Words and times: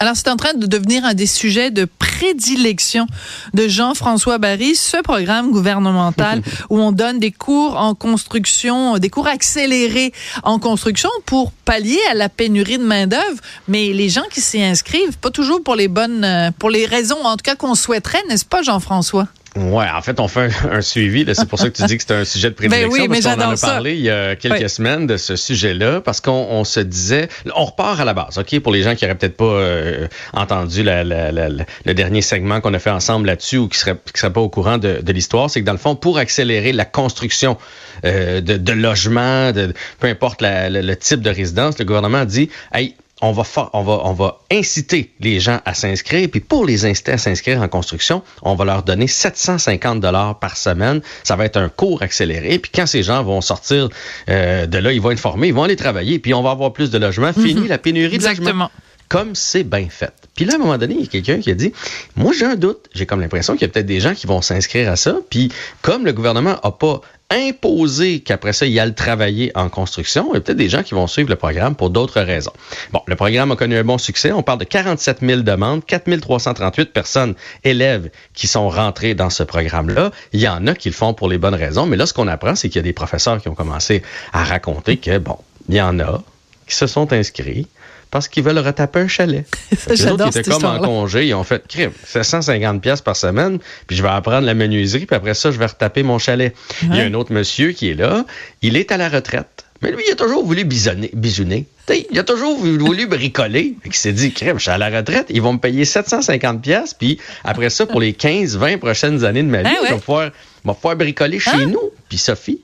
Alors, 0.00 0.16
c'est 0.16 0.28
en 0.28 0.36
train 0.36 0.54
de 0.54 0.66
devenir 0.66 1.04
un 1.04 1.14
des 1.14 1.26
sujets 1.26 1.70
de 1.70 1.84
prédilection 1.84 3.06
de 3.54 3.68
Jean-François 3.68 4.38
Barry, 4.38 4.74
ce 4.74 4.96
programme 5.02 5.52
gouvernemental 5.52 6.42
où 6.70 6.78
on 6.78 6.90
donne 6.90 7.18
des 7.20 7.30
cours 7.30 7.76
en 7.76 7.94
construction, 7.94 8.98
des 8.98 9.08
cours 9.08 9.28
accélérés 9.28 10.12
en 10.42 10.58
construction 10.58 11.10
pour 11.26 11.52
pallier 11.52 12.00
à 12.10 12.14
la 12.14 12.28
pénurie 12.28 12.78
de 12.78 12.84
main-d'œuvre. 12.84 13.40
Mais 13.68 13.92
les 13.92 14.08
gens 14.08 14.24
qui 14.32 14.40
s'y 14.40 14.62
inscrivent, 14.62 15.16
pas 15.18 15.30
toujours 15.30 15.62
pour 15.62 15.76
les 15.76 15.88
bonnes, 15.88 16.24
euh, 16.24 16.50
pour 16.58 16.70
les 16.70 16.86
raisons, 16.86 17.22
en 17.24 17.36
tout 17.36 17.44
cas, 17.44 17.54
qu'on 17.54 17.74
souhaiterait, 17.74 18.22
n'est-ce 18.28 18.44
pas, 18.44 18.62
Jean-François? 18.62 19.28
Ouais, 19.56 19.86
en 19.88 20.02
fait, 20.02 20.18
on 20.18 20.26
fait 20.26 20.50
un, 20.70 20.80
suivi. 20.80 21.24
C'est 21.32 21.48
pour 21.48 21.58
ça 21.58 21.70
que 21.70 21.76
tu 21.76 21.84
dis 21.84 21.96
que 21.96 22.02
c'est 22.04 22.14
un 22.14 22.24
sujet 22.24 22.50
de 22.50 22.54
prédilection. 22.54 22.88
Ben 22.90 23.02
oui, 23.02 23.08
parce 23.08 23.36
qu'on 23.36 23.42
en 23.42 23.50
a 23.52 23.56
ça. 23.56 23.68
parlé 23.68 23.94
il 23.94 24.00
y 24.00 24.10
a 24.10 24.34
quelques 24.34 24.68
semaines 24.68 25.06
de 25.06 25.16
ce 25.16 25.36
sujet-là, 25.36 26.00
parce 26.00 26.20
qu'on 26.20 26.32
on 26.50 26.64
se 26.64 26.80
disait, 26.80 27.28
on 27.54 27.64
repart 27.64 28.00
à 28.00 28.04
la 28.04 28.14
base, 28.14 28.36
ok, 28.38 28.58
pour 28.60 28.72
les 28.72 28.82
gens 28.82 28.96
qui 28.96 29.04
auraient 29.04 29.14
peut-être 29.14 29.36
pas 29.36 29.44
euh, 29.44 30.08
entendu 30.32 30.82
la, 30.82 31.04
la, 31.04 31.30
la, 31.30 31.48
le 31.48 31.94
dernier 31.94 32.20
segment 32.20 32.60
qu'on 32.60 32.74
a 32.74 32.78
fait 32.80 32.90
ensemble 32.90 33.26
là-dessus 33.26 33.58
ou 33.58 33.68
qui 33.68 33.78
seraient 33.78 33.96
qui 34.12 34.20
seraient 34.20 34.32
pas 34.32 34.40
au 34.40 34.48
courant 34.48 34.78
de, 34.78 35.00
de 35.00 35.12
l'histoire, 35.12 35.48
c'est 35.48 35.60
que 35.60 35.66
dans 35.66 35.72
le 35.72 35.78
fond, 35.78 35.94
pour 35.94 36.18
accélérer 36.18 36.72
la 36.72 36.84
construction 36.84 37.56
euh, 38.04 38.40
de, 38.40 38.56
de 38.56 38.72
logements, 38.72 39.52
de, 39.52 39.72
peu 40.00 40.08
importe 40.08 40.42
la, 40.42 40.68
le, 40.68 40.96
type 40.96 41.20
de 41.20 41.30
résidence, 41.30 41.78
le 41.78 41.84
gouvernement 41.84 42.24
dit, 42.24 42.50
hey, 42.72 42.94
on 43.28 43.32
va, 43.32 43.42
on 43.72 43.82
va, 43.82 44.00
on 44.04 44.12
va 44.12 44.38
inciter 44.52 45.12
les 45.20 45.40
gens 45.40 45.60
à 45.64 45.74
s'inscrire. 45.74 46.28
Puis 46.30 46.40
pour 46.40 46.64
les 46.66 46.84
inciter 46.84 47.12
à 47.12 47.18
s'inscrire 47.18 47.60
en 47.62 47.68
construction, 47.68 48.22
on 48.42 48.54
va 48.54 48.64
leur 48.64 48.82
donner 48.82 49.06
750 49.06 50.00
dollars 50.00 50.38
par 50.38 50.56
semaine. 50.56 51.00
Ça 51.22 51.36
va 51.36 51.44
être 51.46 51.56
un 51.56 51.68
cours 51.68 52.02
accéléré. 52.02 52.58
Puis 52.58 52.70
quand 52.74 52.86
ces 52.86 53.02
gens 53.02 53.22
vont 53.22 53.40
sortir 53.40 53.88
euh, 54.28 54.66
de 54.66 54.78
là, 54.78 54.92
ils 54.92 55.00
vont 55.00 55.10
être 55.10 55.18
formés, 55.20 55.48
ils 55.48 55.54
vont 55.54 55.62
aller 55.64 55.76
travailler. 55.76 56.18
Puis 56.18 56.34
on 56.34 56.42
va 56.42 56.50
avoir 56.50 56.72
plus 56.72 56.90
de 56.90 56.98
logements. 56.98 57.32
Fini 57.32 57.54
Mhm. 57.62 57.68
la 57.68 57.78
pénurie 57.78 58.10
de 58.10 58.14
Exactement. 58.16 58.46
logements. 58.48 58.70
Comme 59.08 59.34
c'est 59.34 59.64
bien 59.64 59.88
fait. 59.90 60.12
Puis 60.34 60.44
là, 60.44 60.54
à 60.54 60.56
un 60.56 60.58
moment 60.58 60.78
donné, 60.78 60.94
il 60.94 61.00
y 61.02 61.04
a 61.04 61.06
quelqu'un 61.06 61.40
qui 61.40 61.50
a 61.50 61.54
dit, 61.54 61.72
moi 62.16 62.32
j'ai 62.36 62.44
un 62.44 62.56
doute. 62.56 62.88
J'ai 62.94 63.06
comme 63.06 63.20
l'impression 63.20 63.54
qu'il 63.54 63.62
y 63.62 63.64
a 63.66 63.68
peut-être 63.68 63.86
des 63.86 64.00
gens 64.00 64.14
qui 64.14 64.26
vont 64.26 64.42
s'inscrire 64.42 64.90
à 64.90 64.96
ça. 64.96 65.16
Puis 65.30 65.52
comme 65.82 66.04
le 66.04 66.12
gouvernement 66.12 66.58
a 66.62 66.72
pas 66.72 67.00
imposé 67.30 68.20
qu'après 68.20 68.52
ça, 68.52 68.66
il 68.66 68.78
aille 68.78 68.94
travailler 68.94 69.50
en 69.54 69.68
construction, 69.68 70.28
il 70.32 70.34
y 70.34 70.38
a 70.38 70.40
peut-être 70.40 70.58
des 70.58 70.68
gens 70.68 70.82
qui 70.82 70.94
vont 70.94 71.06
suivre 71.06 71.30
le 71.30 71.36
programme 71.36 71.74
pour 71.74 71.90
d'autres 71.90 72.20
raisons. 72.20 72.52
Bon, 72.92 73.00
le 73.06 73.16
programme 73.16 73.50
a 73.50 73.56
connu 73.56 73.76
un 73.76 73.84
bon 73.84 73.98
succès. 73.98 74.30
On 74.32 74.42
parle 74.42 74.58
de 74.58 74.64
47 74.64 75.18
000 75.20 75.40
demandes, 75.42 75.84
4 75.84 76.20
338 76.20 76.92
personnes, 76.92 77.34
élèves 77.64 78.10
qui 78.34 78.46
sont 78.46 78.68
rentrés 78.68 79.14
dans 79.14 79.30
ce 79.30 79.42
programme-là. 79.42 80.10
Il 80.32 80.40
y 80.40 80.48
en 80.48 80.66
a 80.66 80.74
qui 80.74 80.88
le 80.88 80.94
font 80.94 81.14
pour 81.14 81.28
les 81.28 81.38
bonnes 81.38 81.54
raisons, 81.54 81.86
mais 81.86 81.96
là, 81.96 82.06
ce 82.06 82.12
qu'on 82.12 82.28
apprend, 82.28 82.54
c'est 82.54 82.68
qu'il 82.68 82.76
y 82.76 82.80
a 82.80 82.82
des 82.82 82.92
professeurs 82.92 83.40
qui 83.40 83.48
ont 83.48 83.54
commencé 83.54 84.02
à 84.32 84.44
raconter 84.44 84.98
que, 84.98 85.18
bon, 85.18 85.38
il 85.68 85.76
y 85.76 85.82
en 85.82 85.98
a 86.00 86.22
qui 86.66 86.74
se 86.74 86.86
sont 86.86 87.12
inscrits 87.12 87.66
parce 88.14 88.28
qu'ils 88.28 88.44
veulent 88.44 88.60
retaper 88.60 89.00
un 89.00 89.08
chalet. 89.08 89.44
Ça, 89.76 89.92
Les 89.92 90.06
autres, 90.06 90.30
ils 90.32 90.38
étaient 90.38 90.48
comme 90.52 90.64
en 90.64 90.78
congé, 90.78 91.26
ils 91.26 91.34
ont 91.34 91.42
fait 91.42 91.66
crime, 91.66 91.90
750 92.06 92.80
pièces 92.80 93.00
par 93.00 93.16
semaine, 93.16 93.58
puis 93.88 93.96
je 93.96 94.02
vais 94.04 94.08
apprendre 94.08 94.46
la 94.46 94.54
menuiserie, 94.54 95.04
puis 95.04 95.16
après 95.16 95.34
ça, 95.34 95.50
je 95.50 95.58
vais 95.58 95.66
retaper 95.66 96.04
mon 96.04 96.20
chalet. 96.20 96.54
Il 96.82 96.94
y 96.94 97.00
a 97.00 97.02
un 97.02 97.14
autre 97.14 97.32
monsieur 97.32 97.72
qui 97.72 97.90
est 97.90 97.94
là, 97.94 98.24
il 98.62 98.76
est 98.76 98.92
à 98.92 98.96
la 98.98 99.08
retraite, 99.08 99.64
mais 99.82 99.90
lui, 99.90 100.04
il 100.08 100.12
a 100.12 100.14
toujours 100.14 100.44
voulu 100.46 100.62
bisonner, 100.64 101.10
bisouner. 101.12 101.66
T'sais, 101.86 102.06
il 102.08 102.16
a 102.18 102.22
toujours 102.22 102.56
voulu 102.56 103.06
bricoler. 103.08 103.74
Qu'il 103.82 103.94
s'est 103.94 104.12
dit, 104.12 104.32
crème, 104.32 104.58
je 104.58 104.62
suis 104.62 104.70
à 104.70 104.78
la 104.78 104.90
retraite, 104.96 105.26
ils 105.30 105.42
vont 105.42 105.54
me 105.54 105.58
payer 105.58 105.84
750 105.84 106.62
pièces, 106.62 106.94
puis 106.94 107.18
après 107.42 107.68
ça, 107.68 107.84
pour 107.84 108.00
les 108.00 108.12
15, 108.12 108.56
20 108.56 108.78
prochaines 108.78 109.24
années 109.24 109.42
de 109.42 109.48
ma 109.48 109.62
vie, 109.64 109.68
Ah 109.76 109.82
ouais. 109.82 109.88
je 109.88 109.94
vais 109.94 110.00
pouvoir, 110.00 110.30
je 110.64 110.68
vais 110.70 110.74
pouvoir 110.76 110.94
bricoler 110.96 111.40
chez 111.40 111.50
Hein? 111.50 111.66
nous. 111.66 111.90
Puis 112.08 112.18
Sophie, 112.18 112.60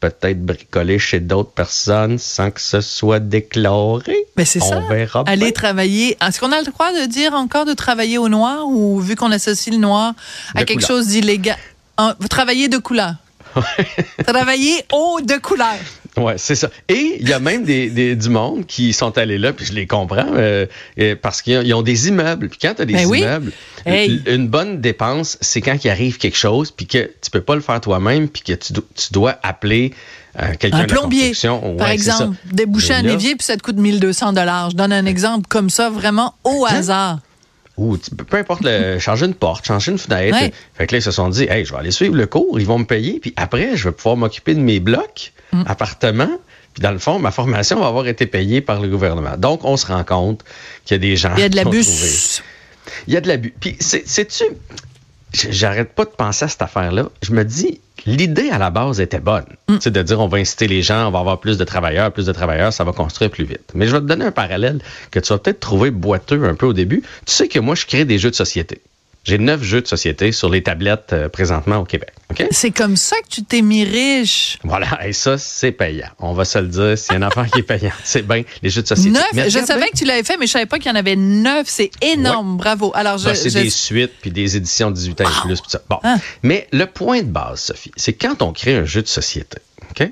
peut-être 0.00 0.40
bricoler 0.44 0.98
chez 0.98 1.20
d'autres 1.20 1.50
personnes 1.50 2.18
sans 2.18 2.50
que 2.50 2.60
ce 2.60 2.80
soit 2.80 3.18
déclaré. 3.20 4.16
Mais 4.36 4.44
c'est 4.44 4.62
On 4.62 4.68
ça. 4.68 4.80
verra 4.88 5.24
Aller 5.26 5.46
bien. 5.46 5.50
travailler. 5.52 6.16
Est-ce 6.24 6.38
qu'on 6.40 6.52
a 6.52 6.58
le 6.60 6.66
droit 6.70 6.92
de 6.92 7.06
dire 7.06 7.34
encore 7.34 7.64
de 7.64 7.74
travailler 7.74 8.18
au 8.18 8.28
noir 8.28 8.66
ou 8.68 9.00
vu 9.00 9.16
qu'on 9.16 9.32
associe 9.32 9.74
le 9.74 9.80
noir 9.80 10.14
à 10.54 10.60
De 10.60 10.64
quelque 10.64 10.84
couleur. 10.84 10.98
chose 10.98 11.06
d'illégal? 11.08 11.56
Travailler 12.30 12.68
de 12.68 12.78
couleur. 12.78 13.14
travailler 14.26 14.84
haut 14.92 15.20
de 15.20 15.34
couleur. 15.38 15.74
Ouais, 16.16 16.34
c'est 16.36 16.54
ça. 16.54 16.68
Et 16.88 17.18
il 17.20 17.28
y 17.28 17.32
a 17.32 17.38
même 17.38 17.64
des, 17.64 17.90
des- 17.90 18.16
du 18.16 18.28
monde 18.28 18.66
qui 18.66 18.92
sont 18.92 19.16
allés 19.18 19.38
là, 19.38 19.52
puis 19.52 19.64
je 19.66 19.72
les 19.72 19.86
comprends, 19.86 20.26
euh, 20.34 20.66
parce 21.22 21.42
qu'ils 21.42 21.72
ont- 21.74 21.82
des 21.82 22.08
immeubles. 22.08 22.48
Puis 22.48 22.58
quand 22.60 22.74
tu 22.74 22.82
as 22.82 22.84
des 22.86 22.94
Ben 22.94 23.06
oui. 23.06 23.20
immeubles, 23.20 23.52
Hey. 23.86 24.20
une 24.26 24.48
bonne 24.48 24.80
dépense, 24.80 25.38
c'est 25.40 25.60
quand 25.60 25.76
il 25.84 25.90
arrive 25.90 26.18
quelque 26.18 26.36
chose, 26.36 26.70
puis 26.70 26.86
que 26.86 27.10
tu 27.22 27.30
peux 27.30 27.40
pas 27.40 27.54
le 27.54 27.60
faire 27.60 27.80
toi-même, 27.80 28.28
puis 28.28 28.42
que 28.42 28.52
tu, 28.54 28.72
do- 28.72 28.86
tu 28.96 29.12
dois 29.12 29.38
appeler 29.42 29.92
euh, 30.40 30.54
quelqu'un 30.58 30.78
Un 30.78 30.84
de 30.84 30.92
la 30.92 30.98
plombier, 31.00 31.32
par 31.78 31.88
exemple, 31.90 32.36
déboucher 32.52 32.94
un 32.94 33.04
évier, 33.04 33.34
puis 33.36 33.44
ça 33.44 33.56
te 33.56 33.62
coûte 33.62 33.76
1200 33.76 34.32
dollars. 34.32 34.70
Je 34.70 34.76
donne 34.76 34.92
un 34.92 35.06
exemple 35.06 35.46
comme 35.48 35.70
ça, 35.70 35.88
vraiment 35.90 36.34
au 36.44 36.64
hasard. 36.68 37.18
Ou 37.78 37.96
peu 37.96 38.36
importe, 38.36 38.60
le, 38.64 38.98
changer 39.00 39.26
une 39.26 39.34
porte, 39.34 39.64
changer 39.66 39.92
une 39.92 39.98
fenêtre. 39.98 40.36
Ouais. 40.38 40.52
Fait 40.74 40.86
que 40.86 40.94
là, 40.94 40.98
ils 40.98 41.02
se 41.02 41.10
sont 41.12 41.28
dit, 41.28 41.44
hey, 41.48 41.64
je 41.64 41.72
vais 41.72 41.78
aller 41.78 41.90
suivre 41.92 42.14
le 42.16 42.26
cours, 42.26 42.58
ils 42.60 42.66
vont 42.66 42.78
me 42.78 42.84
payer, 42.84 43.18
puis 43.20 43.32
après, 43.36 43.76
je 43.76 43.88
vais 43.88 43.92
pouvoir 43.94 44.16
m'occuper 44.16 44.54
de 44.54 44.60
mes 44.60 44.80
blocs, 44.80 45.32
Mm. 45.52 45.62
appartements. 45.66 46.38
Puis 46.74 46.82
dans 46.82 46.90
le 46.92 46.98
fond, 46.98 47.18
ma 47.18 47.30
formation 47.30 47.80
va 47.80 47.86
avoir 47.86 48.06
été 48.06 48.26
payée 48.26 48.60
par 48.60 48.80
le 48.80 48.88
gouvernement. 48.88 49.36
Donc, 49.38 49.64
on 49.64 49.76
se 49.78 49.86
rend 49.86 50.04
compte 50.04 50.44
qu'il 50.84 50.94
y 50.94 50.96
a 50.96 50.98
des 50.98 51.16
gens 51.16 51.32
Il 51.36 51.40
y 51.40 51.44
a 51.44 51.48
de 51.48 51.56
l'abus. 51.56 51.84
Il 53.06 53.14
y 53.14 53.16
a 53.16 53.20
de 53.22 53.28
l'abus. 53.28 53.54
Puis, 53.58 53.76
c'est- 53.80 54.06
sais-tu, 54.06 54.44
j'arrête 55.32 55.94
pas 55.94 56.04
de 56.04 56.10
penser 56.10 56.44
à 56.44 56.48
cette 56.48 56.62
affaire-là. 56.62 57.08
Je 57.22 57.32
me 57.32 57.44
dis, 57.44 57.80
l'idée 58.06 58.50
à 58.50 58.58
la 58.58 58.70
base 58.70 59.00
était 59.00 59.20
bonne. 59.20 59.46
Mm. 59.68 59.76
C'est 59.80 59.90
de 59.90 60.02
dire, 60.02 60.20
on 60.20 60.28
va 60.28 60.38
inciter 60.38 60.68
les 60.68 60.82
gens, 60.82 61.08
on 61.08 61.10
va 61.10 61.20
avoir 61.20 61.40
plus 61.40 61.58
de 61.58 61.64
travailleurs, 61.64 62.12
plus 62.12 62.26
de 62.26 62.32
travailleurs, 62.32 62.72
ça 62.72 62.84
va 62.84 62.92
construire 62.92 63.30
plus 63.30 63.44
vite. 63.44 63.70
Mais 63.74 63.86
je 63.86 63.92
vais 63.92 64.00
te 64.00 64.06
donner 64.06 64.26
un 64.26 64.32
parallèle 64.32 64.80
que 65.10 65.20
tu 65.20 65.32
vas 65.32 65.38
peut-être 65.38 65.60
trouver 65.60 65.90
boiteux 65.90 66.44
un 66.44 66.54
peu 66.54 66.66
au 66.66 66.72
début. 66.72 67.02
Tu 67.26 67.34
sais 67.34 67.48
que 67.48 67.58
moi, 67.58 67.74
je 67.74 67.86
crée 67.86 68.04
des 68.04 68.18
jeux 68.18 68.30
de 68.30 68.36
société. 68.36 68.80
J'ai 69.28 69.36
neuf 69.36 69.62
jeux 69.62 69.82
de 69.82 69.86
société 69.86 70.32
sur 70.32 70.48
les 70.48 70.62
tablettes 70.62 71.12
euh, 71.12 71.28
présentement 71.28 71.76
au 71.76 71.84
Québec. 71.84 72.12
C'est 72.50 72.70
comme 72.70 72.96
ça 72.96 73.14
que 73.20 73.28
tu 73.28 73.44
t'es 73.44 73.60
mis 73.60 73.84
riche. 73.84 74.58
Voilà, 74.64 75.06
et 75.06 75.12
ça, 75.12 75.36
c'est 75.36 75.70
payant. 75.72 76.08
On 76.18 76.32
va 76.32 76.46
se 76.46 76.58
le 76.58 76.66
dire, 76.68 76.96
c'est 76.96 77.12
un 77.14 77.22
enfant 77.22 77.44
qui 77.44 77.58
est 77.58 77.62
payant. 77.62 77.92
C'est 78.04 78.26
bien, 78.26 78.42
les 78.62 78.70
jeux 78.70 78.80
de 78.82 78.86
société. 78.86 79.10
Neuf, 79.10 79.26
Mais 79.34 79.50
je 79.50 79.58
savais 79.58 79.90
que 79.90 79.98
tu 79.98 80.04
l'avais 80.06 80.22
fait, 80.22 80.38
mais 80.38 80.46
je 80.46 80.52
savais 80.52 80.64
pas 80.66 80.78
qu'il 80.78 80.90
y 80.90 80.94
en 80.94 80.98
avait 80.98 81.14
neuf. 81.16 81.66
C'est 81.68 81.90
énorme, 82.00 82.56
bravo. 82.56 82.90
Alors, 82.94 83.18
je, 83.18 83.34
c'est 83.34 83.50
je- 83.50 83.58
des 83.58 83.68
suites 83.70 84.12
puis 84.22 84.30
des 84.30 84.56
éditions 84.56 84.90
18 84.90 85.20
ans 85.20 85.24
et 85.28 85.46
plus. 85.46 85.60
puis 85.60 85.70
ça. 85.70 85.82
Bon. 85.90 85.98
Ah. 86.02 86.16
Mais 86.42 86.66
le 86.72 86.86
point 86.86 87.20
de 87.20 87.28
base, 87.30 87.60
Sophie, 87.60 87.92
c'est 87.96 88.14
quand 88.14 88.40
on 88.40 88.54
crée 88.54 88.76
un 88.76 88.86
jeu 88.86 89.02
de 89.02 89.08
société, 89.08 89.58
OK? 89.90 90.08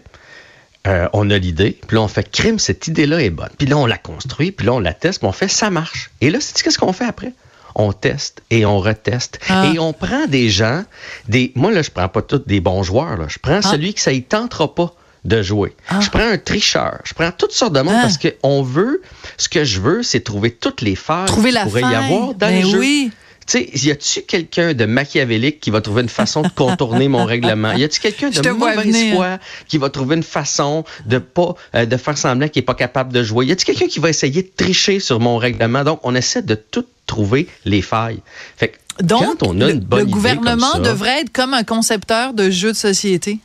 Euh, 0.86 1.08
on 1.14 1.30
a 1.30 1.38
l'idée, 1.38 1.78
puis 1.88 1.96
là, 1.96 2.02
on 2.02 2.08
fait 2.08 2.30
crime, 2.30 2.58
cette 2.60 2.86
idée-là 2.86 3.20
est 3.22 3.30
bonne. 3.30 3.48
Puis 3.58 3.66
là, 3.66 3.76
on 3.76 3.86
la 3.86 3.98
construit, 3.98 4.52
puis 4.52 4.66
là, 4.66 4.74
on 4.74 4.78
la 4.78 4.94
teste, 4.94 5.18
puis 5.20 5.26
on 5.28 5.32
fait 5.32 5.48
ça 5.48 5.68
marche. 5.70 6.10
Et 6.20 6.30
là, 6.30 6.38
c'est 6.40 6.62
qu'est-ce 6.62 6.78
qu'on 6.78 6.92
fait 6.92 7.06
après? 7.06 7.32
On 7.78 7.92
teste 7.92 8.42
et 8.50 8.64
on 8.64 8.78
reteste. 8.80 9.38
Ah. 9.50 9.70
Et 9.72 9.78
on 9.78 9.92
prend 9.92 10.26
des 10.26 10.48
gens, 10.48 10.82
des. 11.28 11.52
Moi, 11.54 11.70
là, 11.72 11.82
je 11.82 11.90
prends 11.90 12.08
pas 12.08 12.22
tous 12.22 12.38
des 12.46 12.60
bons 12.60 12.82
joueurs. 12.82 13.16
Là. 13.18 13.26
Je 13.28 13.38
prends 13.38 13.60
Ah. 13.62 13.70
celui 13.70 13.92
que 13.92 14.00
ça 14.00 14.12
y 14.12 14.22
tentera 14.22 14.74
pas 14.74 14.92
de 15.24 15.42
jouer. 15.42 15.74
Ah. 15.90 16.00
Je 16.00 16.08
prends 16.08 16.26
un 16.26 16.38
tricheur. 16.38 17.00
Je 17.04 17.12
prends 17.12 17.30
toutes 17.32 17.52
sortes 17.52 17.74
de 17.74 17.80
monde 17.82 17.94
Ah. 17.98 18.02
parce 18.02 18.18
qu'on 18.18 18.62
veut. 18.62 19.02
Ce 19.36 19.48
que 19.50 19.64
je 19.64 19.80
veux, 19.80 20.02
c'est 20.02 20.20
trouver 20.20 20.52
toutes 20.52 20.80
les 20.80 20.94
failles 20.96 21.26
trouver 21.26 21.50
qu'il 21.52 21.60
pourrait 21.62 21.82
y 21.82 21.94
avoir 21.94 22.28
dans 22.34 22.48
Ben 22.48 22.62
le 22.62 22.68
jeu. 22.70 22.78
oui. 22.78 23.10
Tu 23.46 23.58
sais, 23.58 23.86
y 23.86 23.90
a-tu 23.90 24.22
quelqu'un 24.22 24.74
de 24.74 24.86
machiavélique 24.86 25.60
qui 25.60 25.70
va 25.70 25.80
trouver 25.80 26.02
une 26.02 26.08
façon 26.08 26.42
de 26.42 26.48
contourner 26.48 27.08
mon 27.08 27.24
règlement? 27.24 27.72
Y 27.72 27.84
a-tu 27.84 28.00
quelqu'un 28.00 28.30
de 28.30 28.50
mauvaise 28.50 29.14
foi 29.14 29.38
qui 29.68 29.78
va 29.78 29.88
trouver 29.88 30.16
une 30.16 30.22
façon 30.22 30.84
de 31.06 31.18
pas 31.18 31.54
euh, 31.74 31.86
de 31.86 31.96
faire 31.96 32.18
semblant 32.18 32.48
qu'il 32.48 32.60
est 32.60 32.66
pas 32.66 32.74
capable 32.74 33.12
de 33.12 33.22
jouer? 33.22 33.46
Y 33.46 33.52
a-tu 33.52 33.64
quelqu'un 33.64 33.86
qui 33.86 34.00
va 34.00 34.10
essayer 34.10 34.42
de 34.42 34.50
tricher 34.56 34.98
sur 34.98 35.20
mon 35.20 35.36
règlement? 35.36 35.84
Donc, 35.84 36.00
on 36.02 36.14
essaie 36.14 36.42
de 36.42 36.56
tout 36.56 36.86
trouver 37.06 37.46
les 37.64 37.82
failles. 37.82 38.20
Fait 38.56 38.68
que 38.68 39.04
Donc, 39.04 39.22
quand 39.22 39.46
on 39.46 39.60
a 39.60 39.66
le, 39.66 39.74
une 39.74 39.80
bonne 39.80 40.00
le 40.00 40.04
idée 40.06 40.12
gouvernement 40.12 40.72
comme 40.72 40.84
ça, 40.84 40.90
devrait 40.90 41.20
être 41.20 41.32
comme 41.32 41.54
un 41.54 41.64
concepteur 41.64 42.34
de 42.34 42.50
jeux 42.50 42.72
de 42.72 42.76
société. 42.76 43.38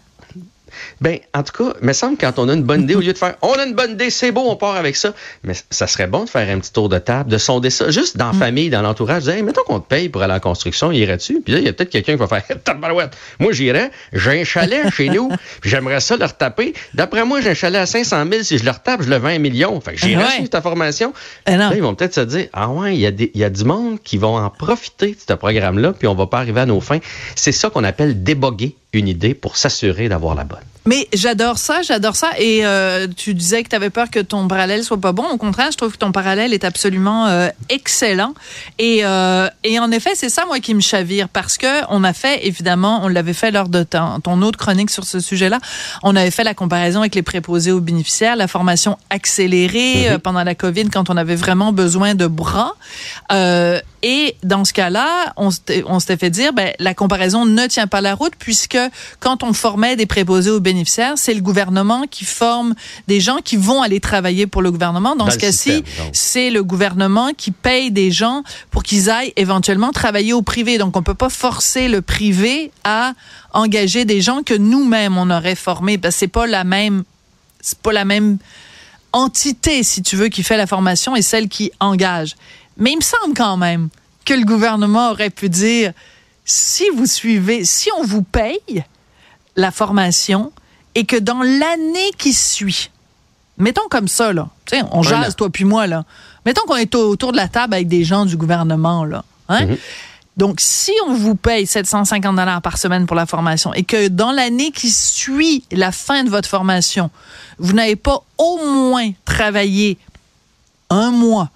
Ben, 1.02 1.20
en 1.34 1.44
tout 1.44 1.64
cas, 1.64 1.74
il 1.82 1.88
me 1.88 1.94
semble 1.94 2.18
que 2.18 2.26
quand 2.26 2.40
on 2.40 2.50
a 2.50 2.54
une 2.54 2.64
bonne 2.64 2.84
idée, 2.84 2.96
au 2.96 3.00
lieu 3.02 3.14
de 3.14 3.18
faire 3.18 3.36
on 3.42 3.54
a 3.54 3.66
une 3.66 3.74
bonne 3.74 3.92
idée, 3.92 4.10
c'est 4.10 4.32
beau, 4.32 4.44
on 4.48 4.56
part 4.56 4.76
avec 4.76 4.96
ça. 4.96 5.14
Mais 5.44 5.54
ça 5.70 5.88
serait 5.88 6.08
bon 6.08 6.24
de 6.26 6.30
faire 6.30 6.48
un 6.50 6.60
petit 6.60 6.72
tour 6.74 6.90
de 6.90 6.98
table, 6.98 7.30
de 7.32 7.38
sonder 7.38 7.70
ça, 7.70 7.90
juste 7.92 8.18
dans 8.18 8.28
la 8.28 8.34
famille, 8.34 8.70
dans 8.70 8.82
l'entourage. 8.82 9.24
Dire, 9.24 9.36
hey, 9.36 9.44
mettons 9.44 9.64
qu'on 9.64 9.80
te 9.80 9.88
paye 9.88 10.10
pour 10.10 10.22
aller 10.24 10.34
en 10.34 10.40
construction, 10.40 10.92
irais-tu? 10.92 11.42
Puis 11.42 11.54
là, 11.54 11.60
il 11.60 11.66
y 11.66 11.68
a 11.70 11.74
peut-être 11.74 11.90
quelqu'un 11.90 12.14
qui 12.14 12.20
va 12.20 12.28
faire 12.28 12.44
tabarouette. 12.64 13.16
Moi, 13.40 13.52
j'irais, 13.54 13.92
j'ai 14.14 14.42
un 14.42 14.44
chalet 14.44 14.90
chez 14.94 15.10
nous, 15.10 15.30
puis 15.62 15.70
j'aimerais 15.70 16.00
ça 16.00 16.18
le 16.18 16.26
retaper. 16.26 16.74
D'après 16.94 17.26
moi, 17.26 17.42
j'ai 17.42 17.50
un 17.52 17.54
chalet 17.56 17.82
à 17.82 17.86
500 17.86 18.26
000. 18.32 18.44
Si 18.44 18.58
je 18.58 18.66
le 18.66 18.72
retape, 18.72 19.02
je 19.04 19.10
le 19.10 19.18
vends 19.18 19.28
un 19.30 19.40
million. 19.40 19.80
Fait 19.82 19.94
que 19.94 20.00
j'irais 20.00 20.24
Ouais. 20.24 20.30
suivre 20.32 20.50
ta 20.50 20.62
formation. 20.62 21.14
Eh. 21.48 21.56
Là, 21.56 21.72
ils 21.76 21.82
vont 21.82 21.96
peut-être 21.96 22.14
se 22.16 22.22
dire, 22.22 22.48
ah 22.54 22.70
ouais, 22.70 22.94
il 22.96 23.00
y, 23.00 23.06
a 23.06 23.12
des- 23.12 23.32
il 23.34 23.40
y 23.42 23.44
a 23.44 23.50
du 23.50 23.64
monde 23.64 24.00
qui 24.04 24.18
vont 24.18 24.38
en 24.38 24.50
profiter 24.50 25.12
de 25.12 25.18
ce 25.28 25.34
programme-là, 25.34 25.94
puis 25.94 26.08
on 26.08 26.16
va 26.16 26.28
pas 26.28 26.38
arriver 26.40 26.62
à 26.62 26.66
nos 26.66 26.82
fins. 26.82 27.00
C'est 27.36 27.52
ça 27.52 27.70
qu'on 27.70 27.84
appelle 27.84 28.24
déboguer 28.24 28.76
une 28.94 29.08
idée 29.08 29.34
pour 29.34 29.58
s'assurer 29.58 30.10
d'avoir 30.10 30.36
la 30.36 30.44
bonne. 30.44 30.60
Mais 30.86 31.08
j'adore 31.14 31.58
ça, 31.58 31.82
j'adore 31.84 32.16
ça. 32.16 32.30
Et 32.40 32.66
euh, 32.66 33.08
tu 33.16 33.34
disais 33.34 33.64
que 33.64 33.70
tu 33.70 33.76
avais 33.76 33.92
peur 33.92 34.10
que 34.10 34.20
ton 34.20 34.48
parallèle 34.48 34.84
soit 34.84 35.00
pas 35.00 35.12
bon. 35.12 35.28
Au 35.30 35.38
contraire, 35.38 35.70
je 35.72 35.78
trouve 35.78 35.92
que 35.92 35.98
ton 35.98 36.12
parallèle 36.12 36.54
est 36.54 36.64
absolument 36.64 37.28
euh, 37.28 37.50
excellent. 37.70 38.34
Et, 38.80 39.02
euh, 39.04 39.48
et 39.64 39.80
en 39.80 39.92
effet, 39.92 40.12
c'est 40.16 40.30
ça 40.30 40.46
moi 40.46 40.60
qui 40.60 40.74
me 40.74 40.82
chavire 40.82 41.30
parce 41.30 41.58
que 41.58 41.86
on 41.90 42.04
a 42.04 42.14
fait 42.14 42.48
évidemment, 42.48 43.02
on 43.04 43.10
l'avait 43.10 43.34
fait 43.34 43.52
lors 43.52 43.70
de 43.70 43.84
ton, 43.84 44.20
ton 44.22 44.42
autre 44.42 44.58
chronique 44.58 44.90
sur 44.90 45.04
ce 45.04 45.20
sujet-là. 45.20 45.60
On 46.02 46.16
avait 46.16 46.32
fait 46.32 46.44
la 46.44 46.56
comparaison 46.56 47.02
avec 47.02 47.14
les 47.14 47.22
préposés 47.22 47.72
aux 47.72 47.80
bénéficiaires, 47.80 48.36
la 48.36 48.48
formation 48.48 48.98
accélérée 49.10 50.10
euh, 50.10 50.18
pendant 50.18 50.44
la 50.44 50.56
COVID 50.56 50.90
quand 50.90 51.10
on 51.10 51.18
avait 51.18 51.36
vraiment 51.36 51.72
besoin 51.72 52.16
de 52.16 52.26
bras. 52.28 52.74
Euh, 53.32 53.80
et 54.04 54.36
dans 54.44 54.66
ce 54.66 54.74
cas-là, 54.74 55.34
on 55.38 55.52
s'était 55.52 55.84
on 55.86 56.00
s'était 56.00 56.18
fait 56.18 56.30
dire, 56.30 56.54
ben, 56.54 56.72
la 56.80 56.94
comparaison 56.94 57.46
ne 57.46 57.68
tient 57.68 57.88
pas 57.88 58.02
la 58.02 58.16
route 58.16 58.34
puisque 58.40 58.80
quand 59.20 59.44
on 59.44 59.54
formait 59.54 59.96
des 59.96 60.08
préposés 60.08 60.50
aux 60.50 60.60
bénéficiaires, 60.60 60.71
c'est 61.16 61.34
le 61.34 61.42
gouvernement 61.42 62.04
qui 62.10 62.26
forme 62.26 62.76
des 63.08 63.20
gens 63.20 63.38
qui 63.44 63.58
vont 63.58 63.82
aller 63.82 64.00
travailler 64.00 64.48
pour 64.48 64.62
le 64.62 64.72
gouvernement. 64.72 65.16
Dans, 65.16 65.26
Dans 65.26 65.32
ce 65.32 65.38
cas-ci, 65.38 65.84
c'est 66.14 66.50
le 66.50 66.64
gouvernement 66.64 67.32
qui 67.36 67.52
paye 67.52 67.92
des 67.92 68.12
gens 68.12 68.44
pour 68.70 68.84
qu'ils 68.84 69.10
aillent 69.10 69.34
éventuellement 69.36 69.92
travailler 69.92 70.34
au 70.34 70.42
privé. 70.42 70.78
Donc, 70.78 70.96
on 70.98 71.04
peut 71.04 71.14
pas 71.14 71.30
forcer 71.30 71.88
le 71.88 72.02
privé 72.02 72.72
à 72.84 73.14
engager 73.54 74.06
des 74.06 74.22
gens 74.22 74.44
que 74.44 74.54
nous-mêmes 74.54 75.18
on 75.18 75.30
aurait 75.30 75.56
formés. 75.56 75.98
Ben, 75.98 76.12
c'est 76.12 76.28
pas 76.28 76.48
la 76.48 76.64
même, 76.64 77.04
c'est 77.60 77.80
pas 77.80 77.94
la 77.94 78.06
même 78.06 78.38
entité, 79.14 79.84
si 79.84 80.02
tu 80.02 80.16
veux, 80.16 80.30
qui 80.30 80.44
fait 80.44 80.58
la 80.58 80.68
formation 80.68 81.16
et 81.16 81.22
celle 81.22 81.50
qui 81.50 81.72
engage. 81.80 82.36
Mais 82.78 82.92
il 82.92 82.98
me 82.98 83.02
semble 83.02 83.34
quand 83.36 83.58
même 83.58 83.90
que 84.26 84.34
le 84.34 84.46
gouvernement 84.46 85.12
aurait 85.12 85.30
pu 85.30 85.50
dire, 85.50 85.94
si 86.46 86.86
vous 86.96 87.06
suivez, 87.06 87.66
si 87.66 87.90
on 87.98 88.04
vous 88.04 88.24
paye 88.24 88.84
la 89.56 89.72
formation 89.72 90.52
et 90.96 91.06
que 91.06 91.16
dans 91.18 91.42
l'année 91.42 92.12
qui 92.18 92.34
suit, 92.34 92.90
mettons 93.58 93.88
comme 93.90 94.08
ça, 94.08 94.34
là, 94.34 94.50
tu 94.66 94.78
sais, 94.78 94.84
on 94.92 95.02
jase, 95.04 95.36
toi 95.36 95.50
puis 95.50 95.66
moi, 95.66 95.88
là. 95.88 96.04
Mettons 96.46 96.64
qu'on 96.68 96.76
est 96.78 96.94
au- 96.96 97.10
autour 97.10 97.32
de 97.32 97.38
la 97.38 97.48
table 97.48 97.74
avec 97.76 97.88
des 97.88 98.04
gens 98.04 98.26
du 98.26 98.36
gouvernement, 98.38 99.06
là. 99.06 99.24
Hein? 99.50 99.66
Mhm. 99.68 99.78
Donc, 100.38 100.60
si 100.62 100.92
on 101.08 101.14
vous 101.14 101.36
paye 101.36 101.68
750 101.68 102.36
dollars 102.36 102.62
par 102.62 102.78
semaine 102.78 103.06
pour 103.06 103.16
la 103.16 103.26
formation 103.26 103.74
et 103.74 103.84
que 103.84 104.08
dans 104.08 104.32
l'année 104.32 104.72
qui 104.72 104.90
suit 104.90 105.66
la 105.72 105.92
fin 105.92 106.24
de 106.24 106.30
votre 106.30 106.48
formation, 106.50 107.12
vous 107.60 107.74
n'avez 107.74 107.96
pas 107.98 108.24
au 108.38 108.58
moins 108.66 109.12
travaillé 109.26 109.98
un 110.90 111.12
mois 111.12 111.50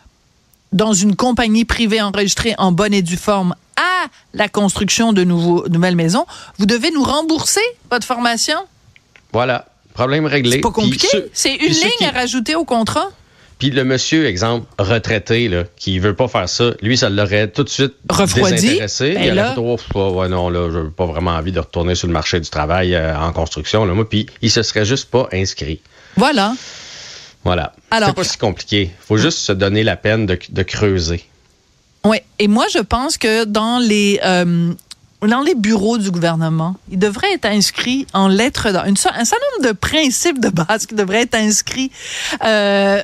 dans 0.73 0.93
une 0.93 1.15
compagnie 1.15 1.63
privée 1.65 2.01
enregistrée 2.01 2.53
en 2.57 2.71
bonne 2.73 2.93
et 2.93 3.01
due 3.01 3.17
forme 3.17 3.55
à 3.77 4.07
la 4.33 4.49
construction 4.49 5.13
de 5.13 5.23
nouveaux, 5.23 5.67
nouvelles 5.69 5.95
maisons, 5.95 6.25
vous 6.59 6.65
devez 6.65 6.91
nous 6.91 7.03
rembourser 7.03 7.61
votre 7.89 8.05
formation? 8.05 8.57
Voilà, 9.33 9.65
problème 9.93 10.25
réglé. 10.25 10.51
C'est 10.53 10.59
pas 10.61 10.71
compliqué. 10.71 11.07
C'est 11.33 11.55
une 11.55 11.67
ligne 11.73 11.89
qui- 11.97 12.05
à 12.05 12.11
rajouter 12.11 12.55
au 12.55 12.65
contrat? 12.65 13.09
Puis 13.57 13.69
le 13.69 13.85
monsieur, 13.85 14.25
exemple, 14.27 14.67
retraité, 14.77 15.47
là, 15.47 15.63
qui 15.77 15.97
veut 15.99 16.13
pas 16.13 16.27
faire 16.27 16.49
ça, 16.49 16.71
lui, 16.81 16.97
ça 16.97 17.09
l'aurait 17.09 17.47
tout 17.49 17.63
de 17.63 17.69
suite 17.69 17.93
Refroidi? 18.09 18.55
désintéressé. 18.61 19.13
Ben 19.13 19.21
il 19.23 19.25
aurait 19.27 19.35
là- 19.35 19.53
fait, 19.53 19.61
oh, 19.61 19.77
pff, 19.77 19.95
ouais, 19.95 20.27
non, 20.27 20.49
là, 20.49 20.69
j'ai 20.73 20.89
pas 20.89 21.05
vraiment 21.05 21.31
envie 21.31 21.53
de 21.53 21.59
retourner 21.61 21.95
sur 21.95 22.07
le 22.07 22.13
marché 22.13 22.39
du 22.41 22.49
travail 22.49 22.93
euh, 22.95 23.17
en 23.17 23.31
construction, 23.31 23.85
là, 23.85 23.93
moi. 23.93 24.09
Puis 24.09 24.25
il 24.41 24.51
se 24.51 24.61
serait 24.61 24.83
juste 24.85 25.09
pas 25.09 25.29
inscrit. 25.31 25.79
Voilà. 26.17 26.53
Voilà. 27.45 27.73
Alors- 27.91 28.09
c'est 28.09 28.15
pas 28.15 28.23
si 28.25 28.37
compliqué. 28.37 28.91
Faut 28.99 29.17
juste 29.17 29.37
se 29.37 29.53
donner 29.53 29.83
la 29.83 29.95
peine 29.95 30.25
de, 30.25 30.37
de 30.49 30.63
creuser. 30.63 31.23
Oui. 32.03 32.17
Et 32.39 32.47
moi, 32.49 32.65
je 32.73 32.79
pense 32.79 33.17
que 33.17 33.45
dans 33.45 33.79
les 33.79 34.19
euh, 34.25 34.73
dans 35.21 35.41
les 35.41 35.55
bureaux 35.55 35.97
du 35.97 36.11
gouvernement, 36.11 36.75
il 36.91 36.99
devrait 36.99 37.33
être 37.33 37.45
inscrit 37.45 38.05
en 38.13 38.27
lettres 38.27 38.71
d'or. 38.71 38.83
Un 38.85 38.95
certain 38.95 39.35
nombre 39.57 39.69
de 39.69 39.77
principes 39.77 40.39
de 40.39 40.49
base 40.49 40.85
qui 40.85 40.93
devraient 40.95 41.21
être 41.21 41.35
inscrits 41.35 41.91
euh, 42.43 43.01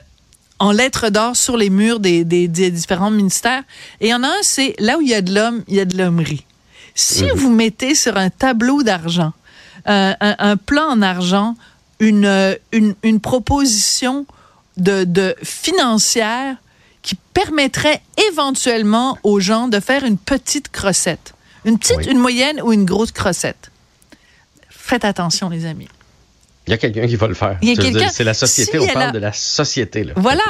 en 0.60 0.72
lettres 0.72 1.10
d'or 1.10 1.36
sur 1.36 1.58
les 1.58 1.69
murs 1.72 2.00
des, 2.00 2.24
des- 2.24 2.48
des 2.48 2.69
différents 2.69 3.10
ministères. 3.12 3.63
Et 4.00 4.08
il 4.08 4.10
y 4.10 4.13
en 4.13 4.24
a 4.24 4.28
un, 4.28 4.42
c'est 4.44 4.75
là 4.80 4.98
où 4.98 5.02
il 5.02 5.10
y 5.10 5.13
a 5.16 5.22
de 5.22 5.34
l'homme, 5.34 5.63
il 5.68 5.75
y 5.75 5.80
a 5.80 5.86
de 5.86 5.98
l'hommerie. 5.98 6.46
Si 6.94 7.24
vous 7.36 7.50
mettez 7.50 7.96
sur 7.96 8.18
un 8.18 8.30
tableau 8.30 8.84
d'argent, 8.84 9.31
euh, 9.88 10.13
un, 10.19 10.36
un 10.38 10.58
plan 10.58 10.88
en 10.90 11.02
argent, 11.02 11.56
une, 12.00 12.58
une, 12.72 12.94
une 13.04 13.19
proposition 13.19 14.25
de, 14.78 15.06
de 15.06 15.36
financière 15.44 16.58
qui 17.02 17.16
permettrait 17.34 18.02
éventuellement 18.30 19.18
aux 19.24 19.40
gens 19.40 19.68
de 19.68 19.80
faire 19.80 20.04
une 20.04 20.18
petite 20.18 20.69
crossette. 20.69 21.34
Une 21.66 21.78
petite, 21.78 21.98
Oui. 21.98 22.06
une 22.10 22.18
moyenne 22.19 22.62
ou 22.62 22.74
une 22.74 22.86
grosse 22.86 23.12
crossette? 23.12 23.69
Faites 24.69 25.06
attention, 25.06 25.50
les 25.50 25.66
amis. 25.66 25.88
Il 26.68 26.72
y 26.72 26.74
a 26.74 26.78
quelqu'un 26.78 27.08
qui 27.08 27.16
va 27.16 27.28
le 27.28 27.34
faire. 27.34 27.58
C'est 28.12 28.24
la 28.24 28.34
société, 28.34 28.72
si 28.74 28.78
on 28.80 28.88
elle 28.88 28.94
parle 28.94 29.10
a- 29.10 29.12
de 29.12 29.19
la 29.19 29.34
société. 29.34 30.04
Là. 30.04 30.13
Voilà. 30.16 30.44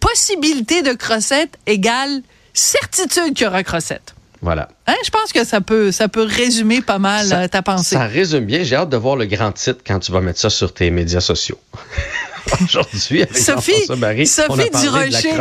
Possibilité 0.00 0.82
de 0.82 0.92
crossette 0.92 1.56
égale 1.66 2.22
certitude 2.52 3.34
qu'il 3.34 3.44
y 3.44 3.46
aura 3.48 3.62
crossette. 3.62 4.14
Voilà. 4.42 4.68
Hein, 4.86 4.94
je 5.04 5.10
pense 5.10 5.32
que 5.32 5.44
ça 5.44 5.60
peut, 5.60 5.90
ça 5.92 6.08
peut 6.08 6.22
résumer 6.22 6.80
pas 6.82 6.98
mal 6.98 7.26
Ça- 7.26 7.40
euh, 7.42 7.48
ta 7.48 7.62
pensée. 7.62 7.96
Ça 7.96 8.06
résume 8.06 8.44
bien. 8.44 8.62
J'ai 8.64 8.76
hâte 8.76 8.90
de 8.90 8.96
voir 8.96 9.16
le 9.16 9.26
grand 9.26 9.52
titre 9.52 9.80
quand 9.86 9.98
tu 9.98 10.12
vas 10.12 10.20
mettre 10.20 10.38
ça 10.40 10.50
sur 10.50 10.72
tes 10.74 10.90
médias 10.90 11.20
sociaux. 11.20 11.58
Aujourd'hui, 12.64 13.22
avec 13.22 13.36
Sophie, 13.36 13.72
Barry, 13.96 14.26
Sophie 14.26 14.70
Durocher. 14.70 15.34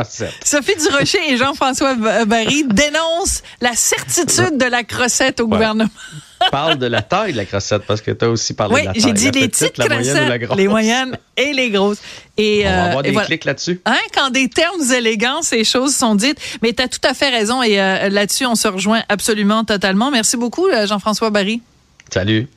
Sophie 0.44 0.76
Durocher 0.78 1.20
et 1.30 1.38
Jean-François 1.38 1.96
Barry 2.26 2.64
dénoncent 2.66 3.44
la 3.62 3.74
certitude 3.74 4.58
de 4.58 4.66
la 4.66 4.84
crossette 4.84 5.40
au 5.40 5.46
Ouais. 5.46 5.52
gouvernement. 5.52 5.90
Parle 6.52 6.78
de 6.78 6.86
la 6.86 7.02
taille 7.02 7.32
de 7.32 7.38
la 7.38 7.46
crossette 7.46 7.84
parce 7.88 8.02
que 8.02 8.12
tu 8.12 8.26
as 8.26 8.30
aussi 8.30 8.54
parlé 8.54 8.76
Oui, 8.76 8.82
de 8.82 8.88
la 8.88 8.94
taille. 8.94 9.02
j'ai 9.04 9.14
dit 9.14 9.26
la 9.26 9.32
les 9.32 9.48
petite, 9.48 9.72
petites 9.74 9.78
la 9.78 9.88
crossettes, 9.88 10.56
les 10.58 10.68
moyennes 10.68 11.18
et 11.38 11.54
les 11.54 11.70
grosses. 11.70 11.98
Et, 12.38 12.64
On 12.66 12.70
va 12.70 12.76
euh, 12.76 12.88
avoir 12.88 13.04
des 13.04 13.12
voilà. 13.12 13.28
clics 13.28 13.46
là-dessus. 13.46 13.82
Hein, 13.86 13.96
quand 14.14 14.30
des 14.32 14.50
termes 14.50 14.82
élégants, 14.94 15.42
ces 15.42 15.64
choses 15.64 15.96
sont 15.96 16.14
dites. 16.16 16.38
Mais 16.62 16.74
tu 16.74 16.84
as 16.84 16.88
tout 16.88 17.00
à 17.08 17.14
fait 17.14 17.30
raison 17.30 17.64
et 17.64 17.80
euh, 17.80 18.10
là-dessus, 18.10 18.46
on 18.46 18.56
se 18.56 18.68
rejoint 18.68 19.04
absolument 19.10 19.64
totalement. 19.64 20.12
Merci 20.12 20.36
beaucoup, 20.38 20.68
euh, 20.68 20.86
Jean-François 20.88 21.30
Barry. 21.30 21.62
Salut. 22.12 22.48